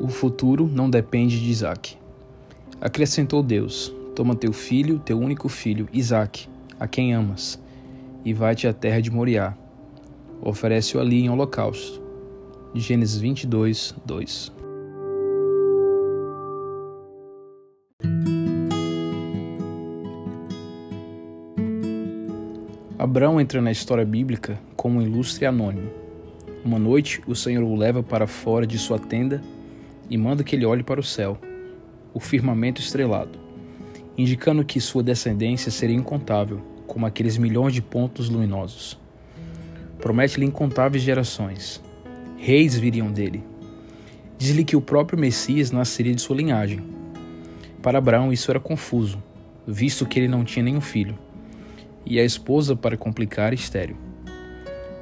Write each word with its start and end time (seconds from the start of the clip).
O 0.00 0.08
futuro 0.08 0.66
não 0.66 0.88
depende 0.88 1.38
de 1.38 1.50
Isaac. 1.50 1.94
Acrescentou 2.80 3.42
Deus: 3.42 3.94
Toma 4.16 4.34
teu 4.34 4.50
filho, 4.50 4.98
teu 4.98 5.18
único 5.18 5.46
filho, 5.46 5.86
Isaac, 5.92 6.48
a 6.78 6.88
quem 6.88 7.12
amas, 7.12 7.60
e 8.24 8.32
vai-te 8.32 8.66
à 8.66 8.72
terra 8.72 9.02
de 9.02 9.10
Moriá. 9.10 9.54
Oferece-o 10.40 11.00
ali 11.00 11.20
em 11.20 11.28
holocausto. 11.28 12.00
Gênesis 12.74 13.20
22, 13.20 13.94
2. 14.06 14.52
Abraão 22.98 23.38
entra 23.38 23.60
na 23.60 23.70
história 23.70 24.04
bíblica 24.06 24.58
como 24.74 24.98
um 24.98 25.02
ilustre 25.02 25.44
anônimo. 25.44 25.90
Uma 26.64 26.78
noite, 26.78 27.20
o 27.26 27.34
Senhor 27.34 27.62
o 27.62 27.76
leva 27.76 28.02
para 28.02 28.26
fora 28.26 28.66
de 28.66 28.78
sua 28.78 28.98
tenda 28.98 29.42
e 30.10 30.18
manda 30.18 30.42
que 30.42 30.56
ele 30.56 30.66
olhe 30.66 30.82
para 30.82 31.00
o 31.00 31.04
céu, 31.04 31.38
o 32.12 32.18
firmamento 32.18 32.80
estrelado, 32.80 33.38
indicando 34.18 34.64
que 34.64 34.80
sua 34.80 35.02
descendência 35.02 35.70
seria 35.70 35.96
incontável, 35.96 36.60
como 36.86 37.06
aqueles 37.06 37.38
milhões 37.38 37.72
de 37.72 37.80
pontos 37.80 38.28
luminosos. 38.28 38.98
Promete-lhe 40.00 40.44
incontáveis 40.44 41.04
gerações. 41.04 41.80
Reis 42.36 42.76
viriam 42.76 43.12
dele. 43.12 43.44
Diz-lhe 44.36 44.64
que 44.64 44.74
o 44.74 44.80
próprio 44.80 45.18
Messias 45.18 45.70
nasceria 45.70 46.14
de 46.14 46.20
sua 46.20 46.36
linhagem. 46.36 46.82
Para 47.80 47.98
Abraão 47.98 48.32
isso 48.32 48.50
era 48.50 48.58
confuso, 48.58 49.22
visto 49.66 50.06
que 50.06 50.18
ele 50.18 50.28
não 50.28 50.44
tinha 50.44 50.64
nenhum 50.64 50.80
filho, 50.80 51.16
e 52.04 52.18
a 52.18 52.24
esposa, 52.24 52.74
para 52.74 52.96
complicar, 52.96 53.52
estéril. 53.52 53.96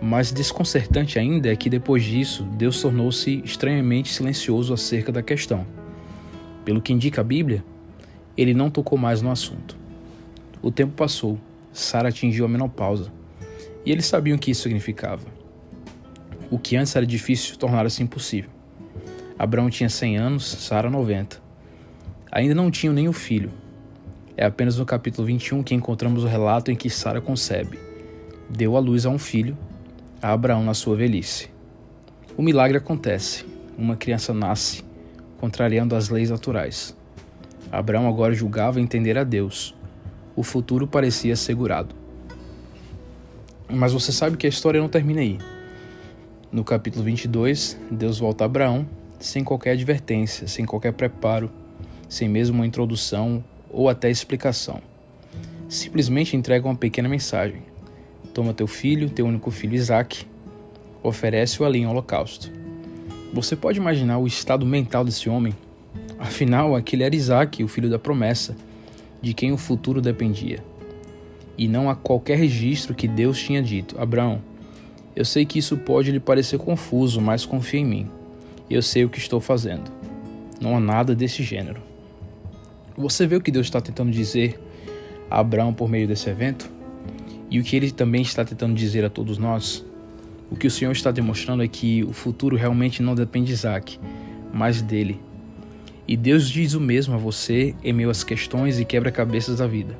Mais 0.00 0.30
desconcertante 0.30 1.18
ainda 1.18 1.50
é 1.50 1.56
que 1.56 1.70
depois 1.70 2.04
disso, 2.04 2.44
Deus 2.52 2.80
tornou-se 2.80 3.40
estranhamente 3.44 4.12
silencioso 4.12 4.74
acerca 4.74 5.10
da 5.10 5.22
questão. 5.22 5.66
Pelo 6.64 6.82
que 6.82 6.92
indica 6.92 7.22
a 7.22 7.24
Bíblia, 7.24 7.64
ele 8.36 8.52
não 8.52 8.70
tocou 8.70 8.98
mais 8.98 9.22
no 9.22 9.30
assunto. 9.30 9.76
O 10.60 10.70
tempo 10.70 10.92
passou, 10.92 11.38
Sara 11.72 12.10
atingiu 12.10 12.44
a 12.44 12.48
menopausa, 12.48 13.10
e 13.86 13.90
eles 13.90 14.04
sabiam 14.04 14.36
o 14.36 14.38
que 14.38 14.50
isso 14.50 14.64
significava. 14.64 15.24
O 16.50 16.58
que 16.58 16.76
antes 16.76 16.94
era 16.94 17.06
difícil 17.06 17.56
tornara-se 17.56 18.02
impossível. 18.02 18.50
Abraão 19.38 19.70
tinha 19.70 19.88
100 19.88 20.18
anos, 20.18 20.44
Sara 20.44 20.90
90. 20.90 21.40
Ainda 22.30 22.54
não 22.54 22.70
tinham 22.70 22.92
nenhum 22.92 23.12
filho. 23.12 23.50
É 24.36 24.44
apenas 24.44 24.76
no 24.76 24.84
capítulo 24.84 25.26
21 25.26 25.62
que 25.62 25.74
encontramos 25.74 26.22
o 26.22 26.26
relato 26.26 26.70
em 26.70 26.76
que 26.76 26.90
Sara 26.90 27.20
concebe. 27.20 27.78
Deu 28.50 28.76
à 28.76 28.80
luz 28.80 29.06
a 29.06 29.10
um 29.10 29.18
filho 29.18 29.56
a 30.20 30.32
Abraão 30.32 30.64
na 30.64 30.72
sua 30.72 30.96
velhice. 30.96 31.50
O 32.36 32.42
milagre 32.42 32.78
acontece. 32.78 33.44
Uma 33.76 33.96
criança 33.96 34.32
nasce, 34.32 34.82
contrariando 35.38 35.94
as 35.94 36.08
leis 36.08 36.30
naturais. 36.30 36.96
Abraão 37.70 38.08
agora 38.08 38.32
julgava 38.32 38.80
entender 38.80 39.18
a 39.18 39.24
Deus. 39.24 39.74
O 40.34 40.42
futuro 40.42 40.86
parecia 40.86 41.34
assegurado. 41.34 41.94
Mas 43.68 43.92
você 43.92 44.10
sabe 44.12 44.36
que 44.36 44.46
a 44.46 44.50
história 44.50 44.80
não 44.80 44.88
termina 44.88 45.20
aí. 45.20 45.38
No 46.50 46.64
capítulo 46.64 47.04
22, 47.04 47.78
Deus 47.90 48.18
volta 48.18 48.44
a 48.44 48.46
Abraão 48.46 48.88
sem 49.18 49.44
qualquer 49.44 49.72
advertência, 49.72 50.46
sem 50.46 50.64
qualquer 50.64 50.92
preparo, 50.92 51.50
sem 52.08 52.28
mesmo 52.28 52.56
uma 52.56 52.66
introdução 52.66 53.44
ou 53.70 53.88
até 53.88 54.10
explicação. 54.10 54.80
Simplesmente 55.68 56.36
entrega 56.36 56.66
uma 56.66 56.76
pequena 56.76 57.08
mensagem 57.08 57.75
Toma 58.36 58.52
teu 58.52 58.66
filho, 58.66 59.08
teu 59.08 59.24
único 59.24 59.50
filho 59.50 59.74
Isaac, 59.74 60.26
oferece-o 61.02 61.64
ali 61.64 61.78
em 61.78 61.86
holocausto. 61.86 62.52
Você 63.32 63.56
pode 63.56 63.78
imaginar 63.78 64.18
o 64.18 64.26
estado 64.26 64.66
mental 64.66 65.06
desse 65.06 65.30
homem? 65.30 65.54
Afinal, 66.18 66.76
aquele 66.76 67.02
era 67.02 67.16
Isaac, 67.16 67.64
o 67.64 67.68
filho 67.68 67.88
da 67.88 67.98
promessa, 67.98 68.54
de 69.22 69.32
quem 69.32 69.52
o 69.52 69.56
futuro 69.56 70.02
dependia. 70.02 70.62
E 71.56 71.66
não 71.66 71.88
há 71.88 71.96
qualquer 71.96 72.36
registro 72.36 72.94
que 72.94 73.08
Deus 73.08 73.38
tinha 73.38 73.62
dito: 73.62 73.98
Abraão, 73.98 74.42
eu 75.16 75.24
sei 75.24 75.46
que 75.46 75.58
isso 75.58 75.78
pode 75.78 76.12
lhe 76.12 76.20
parecer 76.20 76.58
confuso, 76.58 77.22
mas 77.22 77.46
confia 77.46 77.80
em 77.80 77.86
mim. 77.86 78.06
Eu 78.68 78.82
sei 78.82 79.02
o 79.02 79.08
que 79.08 79.18
estou 79.18 79.40
fazendo. 79.40 79.90
Não 80.60 80.76
há 80.76 80.80
nada 80.80 81.14
desse 81.14 81.42
gênero. 81.42 81.80
Você 82.98 83.26
vê 83.26 83.36
o 83.36 83.40
que 83.40 83.50
Deus 83.50 83.66
está 83.66 83.80
tentando 83.80 84.10
dizer 84.10 84.60
a 85.30 85.40
Abraão 85.40 85.72
por 85.72 85.88
meio 85.88 86.06
desse 86.06 86.28
evento? 86.28 86.75
E 87.50 87.60
o 87.60 87.62
que 87.62 87.76
ele 87.76 87.90
também 87.90 88.22
está 88.22 88.44
tentando 88.44 88.74
dizer 88.74 89.04
a 89.04 89.10
todos 89.10 89.38
nós, 89.38 89.84
o 90.50 90.56
que 90.56 90.66
o 90.66 90.70
Senhor 90.70 90.92
está 90.92 91.10
demonstrando 91.10 91.62
é 91.62 91.68
que 91.68 92.02
o 92.04 92.12
futuro 92.12 92.56
realmente 92.56 93.02
não 93.02 93.14
depende 93.14 93.48
de 93.48 93.52
Isaac, 93.52 93.98
mas 94.52 94.82
dele. 94.82 95.20
E 96.08 96.16
Deus 96.16 96.48
diz 96.48 96.74
o 96.74 96.80
mesmo 96.80 97.14
a 97.14 97.18
você 97.18 97.74
em 97.82 97.92
meio 97.92 98.10
às 98.10 98.24
questões 98.24 98.78
e 98.78 98.84
quebra-cabeças 98.84 99.58
da 99.58 99.66
vida. 99.66 99.96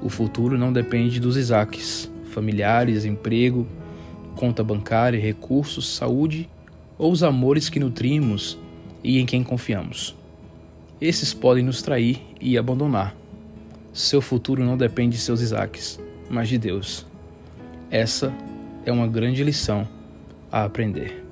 O 0.00 0.08
futuro 0.08 0.58
não 0.58 0.72
depende 0.72 1.20
dos 1.20 1.36
Isaques, 1.36 2.10
familiares, 2.32 3.04
emprego, 3.04 3.66
conta 4.34 4.64
bancária, 4.64 5.20
recursos, 5.20 5.94
saúde 5.94 6.48
ou 6.98 7.12
os 7.12 7.22
amores 7.22 7.68
que 7.68 7.78
nutrimos 7.78 8.58
e 9.02 9.18
em 9.18 9.26
quem 9.26 9.44
confiamos. 9.44 10.16
Esses 11.00 11.32
podem 11.32 11.64
nos 11.64 11.82
trair 11.82 12.20
e 12.40 12.56
abandonar. 12.56 13.16
Seu 13.92 14.20
futuro 14.20 14.64
não 14.64 14.76
depende 14.76 15.16
de 15.16 15.22
seus 15.22 15.40
Isaques 15.40 16.00
mas 16.32 16.48
de 16.48 16.56
Deus. 16.56 17.06
Essa 17.90 18.32
é 18.86 18.90
uma 18.90 19.06
grande 19.06 19.44
lição 19.44 19.86
a 20.50 20.64
aprender. 20.64 21.22